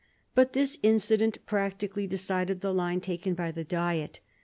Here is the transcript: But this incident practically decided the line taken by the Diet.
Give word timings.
But 0.33 0.53
this 0.53 0.79
incident 0.81 1.45
practically 1.45 2.07
decided 2.07 2.61
the 2.61 2.73
line 2.73 3.01
taken 3.01 3.35
by 3.35 3.51
the 3.51 3.63
Diet. 3.63 4.19